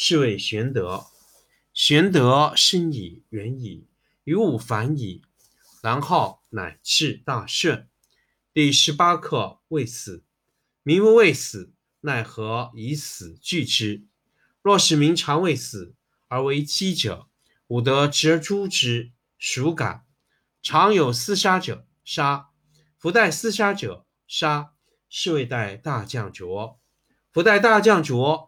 [0.00, 1.06] 是谓玄德，
[1.74, 3.88] 玄德深矣，远矣，
[4.22, 5.22] 于物反矣，
[5.82, 7.88] 然后乃至大顺。
[8.54, 10.22] 第十八课未死，
[10.84, 11.72] 民不畏死，
[12.02, 14.04] 奈何以死惧之？
[14.62, 15.96] 若是民常畏死
[16.28, 17.26] 而为饥者，
[17.66, 20.06] 吾得执而诛之，孰敢？
[20.62, 22.50] 常有厮杀者，杀；
[22.96, 24.74] 夫待厮杀者，杀。
[25.08, 26.78] 是谓待大将浊。
[27.32, 28.47] 夫待大将浊。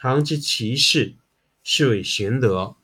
[0.00, 1.16] 常知其事，
[1.64, 2.76] 是谓玄德。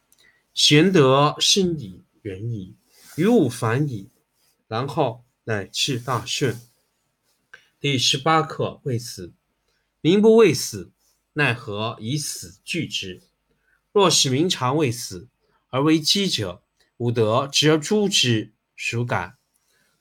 [0.52, 2.74] 玄德深矣，远矣，
[3.14, 4.10] 于物反矣，
[4.66, 6.60] 然后乃至大顺。
[7.78, 9.32] 第十八课未死，
[10.00, 10.90] 民不畏死，
[11.34, 13.22] 奈何以死惧之？
[13.92, 15.28] 若使民常畏死
[15.68, 16.64] 而为饥者，
[16.96, 19.38] 吾得执而诛之，孰敢？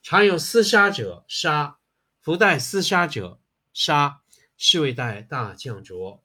[0.02, 1.78] 常有厮杀者，杀；
[2.20, 3.40] 夫待厮杀者，
[3.72, 4.22] 杀。
[4.58, 6.23] 是谓待大将浊。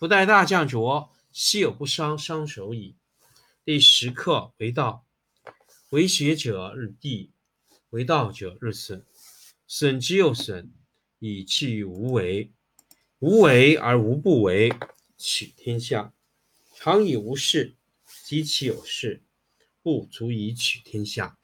[0.00, 2.96] 不待大将浊，昔有不伤，伤手矣。
[3.66, 5.04] 第十课为道，
[5.90, 7.32] 为学者日益，
[7.90, 9.04] 为道者日损，
[9.66, 10.72] 损之又损，
[11.18, 12.50] 以至于无为。
[13.18, 14.72] 无为而无不为，
[15.18, 16.14] 取天下
[16.74, 17.76] 常以无事，
[18.24, 19.22] 及其有事，
[19.82, 21.36] 不足以取天下。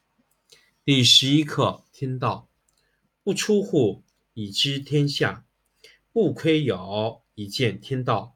[0.83, 2.49] 第十一课天道，
[3.23, 4.03] 不出户
[4.33, 5.45] 以知天下，
[6.11, 8.36] 不窥有以见天道。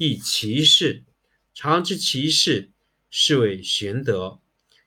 [0.00, 1.02] 亦其事，
[1.52, 2.70] 常知其事，
[3.10, 4.40] 是谓玄德。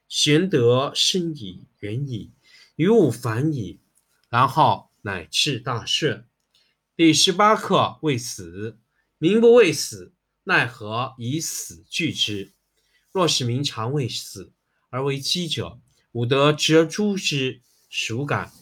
[0.08, 2.32] 玄德深矣，远矣，
[2.78, 3.82] 于物反矣，
[4.30, 6.26] 然后乃至大顺。
[6.96, 8.80] 第十八课未死，
[9.18, 10.14] 民不畏死，
[10.46, 12.54] 奈何以死惧之？
[13.12, 14.54] 若是民常畏死
[14.90, 15.81] 而为饥者，
[16.14, 18.54] 吾得执而诛之，孰敢？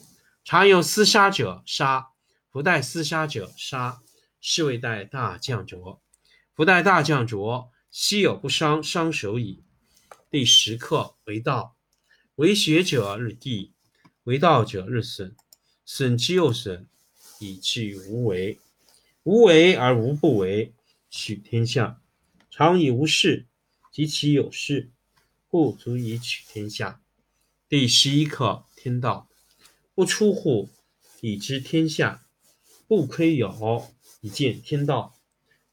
[0.43, 2.13] 常有厮杀者，杀；
[2.49, 4.01] 不待厮杀者，杀。
[4.41, 5.99] 是谓待大将者。
[6.59, 9.63] 不待大将浊，昔有不伤，伤手矣。
[10.29, 11.77] 第十课为道，
[12.35, 13.71] 为学者日益，
[14.25, 15.33] 为道者日损，
[15.85, 16.85] 损之又损，
[17.39, 18.59] 以至于无为。
[19.23, 20.73] 无为而无不为，
[21.09, 22.01] 取天下
[22.51, 23.47] 常以无事，
[23.89, 24.91] 及其有事，
[25.49, 27.01] 不足以取天下。
[27.69, 29.29] 第十一课天道，
[29.95, 30.67] 不出户
[31.21, 32.25] 以知天下，
[32.85, 33.87] 不窥有
[34.19, 35.15] 以见天道。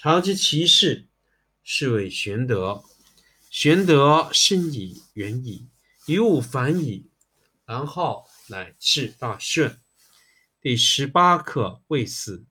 [0.00, 1.08] 常知其事，
[1.64, 2.84] 是谓玄德。
[3.50, 5.66] 玄德深矣，远矣，
[6.06, 7.10] 于物反矣，
[7.66, 9.80] 然后乃至大顺。
[10.60, 12.44] 第十八课：未死。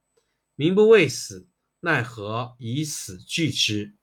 [0.56, 1.48] 民不畏死，
[1.80, 3.94] 奈何以死惧之？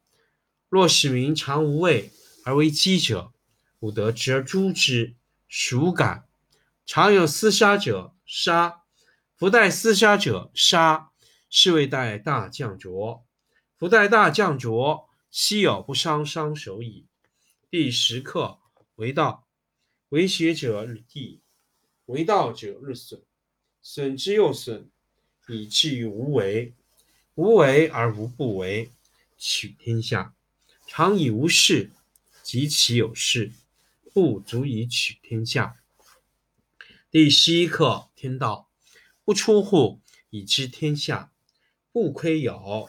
[0.70, 2.12] 若使民常无畏
[2.46, 3.34] 而为机者，
[3.80, 5.16] 吾得执而诛之，
[5.50, 6.26] 孰敢？
[6.86, 8.84] 常有厮杀者，杀；
[9.36, 11.10] 夫待厮杀者，杀。
[11.50, 13.26] 是谓待大将浊。
[13.84, 17.04] 不待大将浊，昔有不伤伤手矣？
[17.68, 18.58] 第十课：
[18.94, 19.46] 为道。
[20.08, 21.42] 为学者日益，
[22.06, 23.22] 为道者日损。
[23.82, 24.88] 损之又损，
[25.48, 26.72] 以至于无为。
[27.34, 28.90] 无为而无不为，
[29.36, 30.34] 取天下
[30.86, 31.90] 常以无事，
[32.42, 33.52] 及其有事，
[34.14, 35.76] 不足以取天下。
[37.10, 38.70] 第十一课：天道
[39.26, 40.00] 不出户，
[40.30, 41.30] 以知天下；
[41.92, 42.88] 不窥有，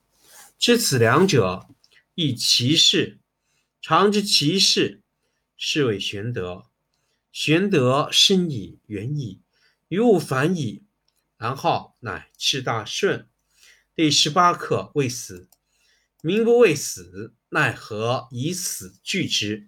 [0.61, 1.67] 知此两者，
[2.13, 3.19] 亦其事。
[3.81, 5.01] 常知其事，
[5.57, 6.67] 是谓玄德。
[7.31, 9.41] 玄德深矣，远矣，
[9.87, 10.83] 于物反矣，
[11.35, 13.27] 然后乃至大顺。
[13.95, 15.49] 第十八课：未死。
[16.21, 19.67] 民不畏死，奈何以死惧之？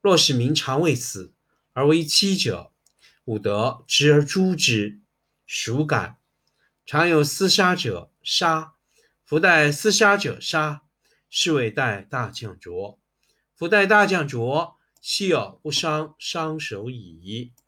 [0.00, 1.34] 若使民常畏死
[1.74, 2.72] 而为欺者，
[3.26, 5.02] 吾得执而诛之，
[5.46, 6.16] 孰敢？
[6.86, 8.73] 常有厮杀者，杀；
[9.24, 10.82] 夫代厮杀者，杀。
[11.30, 13.00] 是谓代大将浊。
[13.56, 17.54] 夫代大将浊，昔有不伤伤手矣？